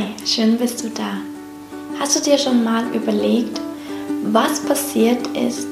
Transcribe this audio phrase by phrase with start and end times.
[0.00, 1.18] Hi, schön bist du da.
[1.98, 3.60] Hast du dir schon mal überlegt,
[4.22, 5.68] was passiert ist,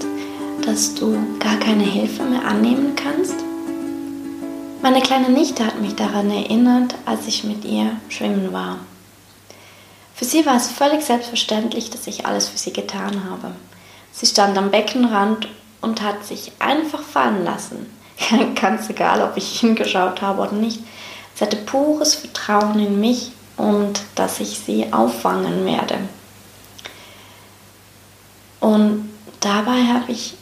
[0.66, 3.36] dass du gar keine Hilfe mehr annehmen kannst?
[4.82, 8.80] Meine kleine Nichte hat mich daran erinnert, als ich mit ihr schwimmen war.
[10.14, 13.52] Für sie war es völlig selbstverständlich, dass ich alles für sie getan habe.
[14.12, 15.48] Sie stand am Beckenrand
[15.80, 17.86] und hat sich einfach fallen lassen.
[18.60, 20.80] Ganz egal, ob ich hingeschaut habe oder nicht.
[21.34, 25.98] Sie hatte pures Vertrauen in mich und dass ich sie auffangen werde.
[28.60, 29.10] Und
[29.40, 30.34] dabei habe ich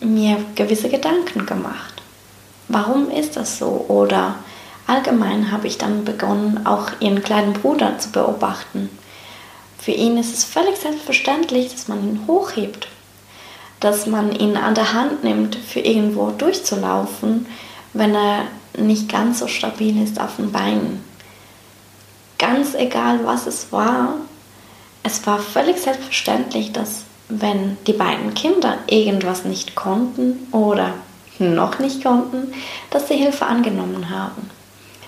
[0.00, 1.94] mir gewisse Gedanken gemacht.
[2.68, 3.84] Warum ist das so?
[3.88, 4.36] Oder
[4.86, 8.88] allgemein habe ich dann begonnen, auch ihren kleinen Bruder zu beobachten.
[9.78, 12.88] Für ihn ist es völlig selbstverständlich, dass man ihn hochhebt,
[13.80, 17.46] dass man ihn an der Hand nimmt, für irgendwo durchzulaufen,
[17.92, 18.44] wenn er
[18.78, 21.09] nicht ganz so stabil ist auf den Beinen
[22.60, 24.16] ganz egal, was es war,
[25.02, 30.92] es war völlig selbstverständlich, dass wenn die beiden Kinder irgendwas nicht konnten oder
[31.38, 32.52] noch nicht konnten,
[32.90, 34.50] dass sie Hilfe angenommen haben.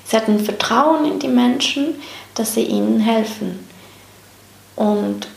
[0.05, 1.97] Sie hatten Vertrauen in die Menschen,
[2.35, 3.59] dass sie ihnen helfen.
[4.75, 5.29] Und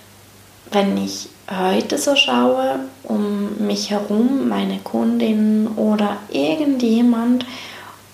[0.72, 7.46] wenn ich heute so schaue, um mich herum, meine Kundin oder irgendjemand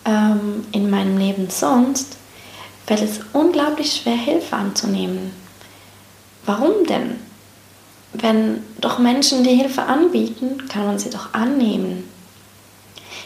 [0.06, 2.18] ähm, in meinem Leben sonst,
[2.86, 5.34] fällt es unglaublich schwer, Hilfe anzunehmen.
[6.46, 7.20] Warum denn?
[8.14, 12.10] Wenn doch Menschen die Hilfe anbieten, kann man sie doch annehmen.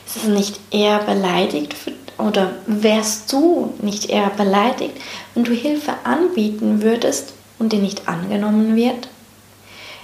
[0.05, 4.95] Ist es nicht eher beleidigt für, oder wärst du nicht eher beleidigt,
[5.33, 9.07] wenn du Hilfe anbieten würdest und die nicht angenommen wird?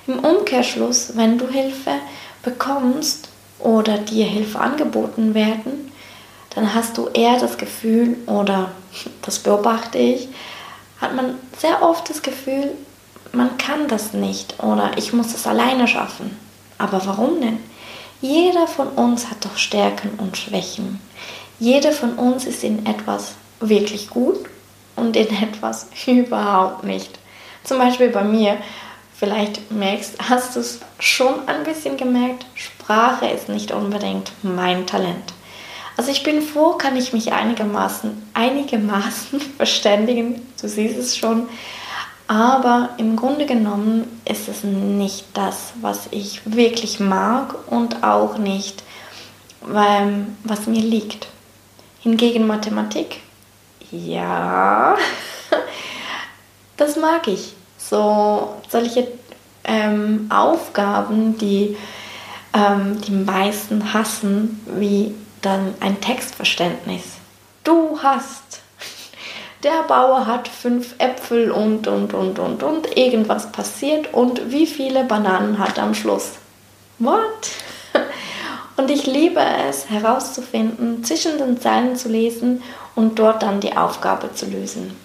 [0.07, 1.91] Im Umkehrschluss, wenn du Hilfe
[2.41, 3.29] bekommst
[3.59, 5.90] oder dir Hilfe angeboten werden,
[6.55, 8.71] dann hast du eher das Gefühl, oder
[9.21, 10.29] das beobachte ich,
[10.99, 12.71] hat man sehr oft das Gefühl,
[13.33, 16.37] man kann das nicht oder ich muss es alleine schaffen.
[16.77, 17.59] Aber warum denn?
[18.21, 20.99] Jeder von uns hat doch Stärken und Schwächen.
[21.59, 24.39] Jeder von uns ist in etwas wirklich gut
[24.95, 27.19] und in etwas überhaupt nicht.
[27.63, 28.57] Zum Beispiel bei mir,
[29.15, 35.33] vielleicht merkst, hast du es schon ein bisschen gemerkt, Sprache ist nicht unbedingt mein Talent.
[36.01, 41.47] Also ich bin froh, kann ich mich einigermaßen, einigermaßen verständigen, du siehst es schon.
[42.27, 48.81] Aber im Grunde genommen ist es nicht das, was ich wirklich mag und auch nicht,
[49.61, 51.27] was mir liegt.
[51.99, 53.17] Hingegen Mathematik,
[53.91, 54.97] ja,
[56.77, 57.53] das mag ich.
[57.77, 59.07] So solche
[59.65, 61.77] ähm, Aufgaben, die
[62.53, 67.03] ähm, die meisten hassen, wie dann ein Textverständnis.
[67.63, 68.61] Du hast,
[69.63, 75.03] der Bauer hat fünf Äpfel und, und, und, und, und, irgendwas passiert und wie viele
[75.03, 76.33] Bananen hat am Schluss?
[76.99, 77.49] What?
[78.77, 82.63] Und ich liebe es herauszufinden, zwischen den Zeilen zu lesen
[82.95, 84.95] und dort dann die Aufgabe zu lösen.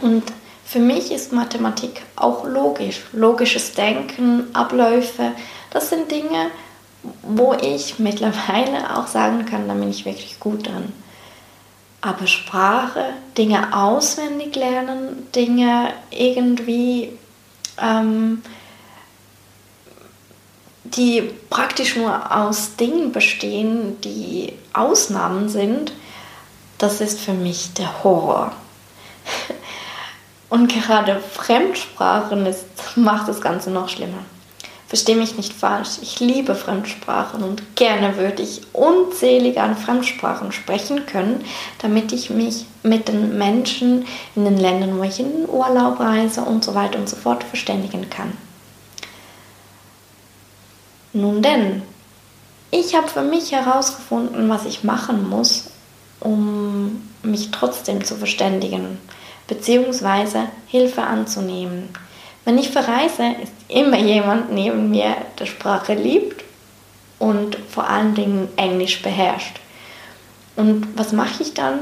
[0.00, 0.22] Und
[0.64, 3.02] für mich ist Mathematik auch logisch.
[3.12, 5.32] Logisches Denken, Abläufe,
[5.70, 6.50] das sind Dinge,
[7.22, 10.92] wo ich mittlerweile auch sagen kann, da bin ich wirklich gut dran.
[12.00, 13.04] Aber Sprache,
[13.36, 17.12] Dinge auswendig lernen, Dinge irgendwie,
[17.80, 18.42] ähm,
[20.84, 25.92] die praktisch nur aus Dingen bestehen, die Ausnahmen sind,
[26.78, 28.52] das ist für mich der Horror.
[30.48, 34.24] Und gerade Fremdsprachen ist, macht das Ganze noch schlimmer.
[34.88, 41.06] Verstehe mich nicht falsch, ich liebe Fremdsprachen und gerne würde ich unzählige an Fremdsprachen sprechen
[41.06, 41.44] können,
[41.78, 46.42] damit ich mich mit den Menschen in den Ländern, wo ich in den Urlaub reise
[46.42, 48.32] und so weiter und so fort verständigen kann.
[51.12, 51.82] Nun denn,
[52.70, 55.70] ich habe für mich herausgefunden, was ich machen muss,
[56.20, 58.98] um mich trotzdem zu verständigen,
[59.48, 61.88] beziehungsweise Hilfe anzunehmen.
[62.46, 66.44] Wenn ich verreise, ist immer jemand neben mir, der Sprache liebt
[67.18, 69.58] und vor allen Dingen Englisch beherrscht.
[70.54, 71.80] Und was mache ich dann?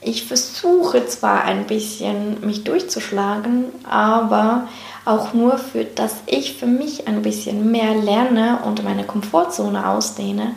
[0.00, 4.66] Ich versuche zwar ein bisschen mich durchzuschlagen, aber
[5.04, 10.56] auch nur für, dass ich für mich ein bisschen mehr lerne und meine Komfortzone ausdehne.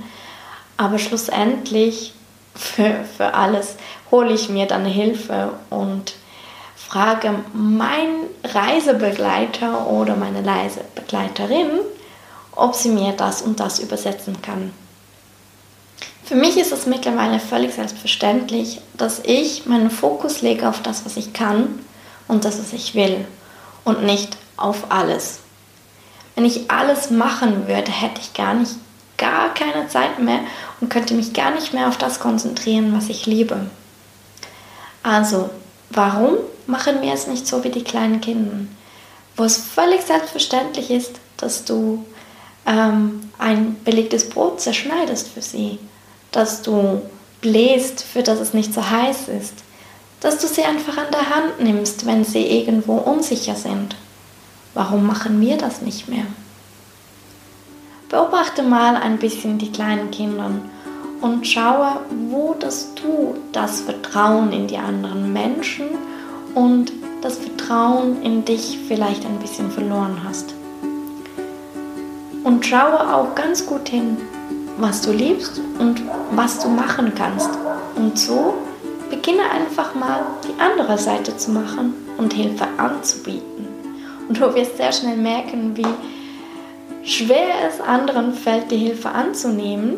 [0.77, 2.13] Aber schlussendlich
[2.55, 3.75] für, für alles
[4.09, 6.13] hole ich mir dann Hilfe und
[6.87, 11.79] frage meinen Reisebegleiter oder meine Reisebegleiterin,
[12.53, 14.73] ob sie mir das und das übersetzen kann.
[16.23, 21.17] Für mich ist es mittlerweile völlig selbstverständlich, dass ich meinen Fokus lege auf das, was
[21.17, 21.79] ich kann
[22.27, 23.25] und das, was ich will
[23.83, 25.39] und nicht auf alles.
[26.35, 28.71] Wenn ich alles machen würde, hätte ich gar nicht,
[29.17, 30.39] gar keine Zeit mehr
[30.79, 33.69] und könnte mich gar nicht mehr auf das konzentrieren, was ich liebe.
[35.03, 35.49] Also,
[35.89, 36.37] warum
[36.67, 38.67] machen wir es nicht so wie die kleinen Kinder,
[39.35, 42.05] wo es völlig selbstverständlich ist, dass du
[42.65, 45.79] ähm, ein belegtes Brot zerschneidest für sie,
[46.31, 47.01] dass du
[47.41, 49.53] bläst, für das es nicht so heiß ist,
[50.19, 53.95] dass du sie einfach an der Hand nimmst, wenn sie irgendwo unsicher sind.
[54.73, 56.25] Warum machen wir das nicht mehr?
[58.09, 60.51] Beobachte mal ein bisschen die kleinen Kinder
[61.21, 61.99] und schaue,
[62.29, 65.85] wo dass du das Vertrauen in die anderen Menschen
[66.55, 70.53] und das Vertrauen in dich vielleicht ein bisschen verloren hast.
[72.43, 74.17] Und schaue auch ganz gut hin,
[74.77, 76.01] was du liebst und
[76.31, 77.49] was du machen kannst.
[77.95, 78.55] Und so
[79.09, 83.67] beginne einfach mal die andere Seite zu machen und Hilfe anzubieten.
[84.27, 85.85] Und du wirst sehr schnell merken, wie
[87.03, 89.95] schwer es anderen fällt, die Hilfe anzunehmen,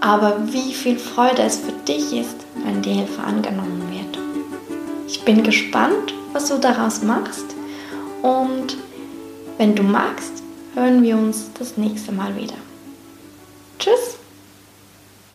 [0.00, 3.81] aber wie viel Freude es für dich ist, wenn die Hilfe angenommen wird.
[5.12, 7.44] Ich bin gespannt, was du daraus machst
[8.22, 8.78] und
[9.58, 10.42] wenn du magst,
[10.74, 12.56] hören wir uns das nächste Mal wieder.
[13.78, 14.21] Tschüss!